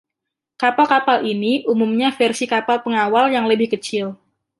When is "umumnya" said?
1.73-2.09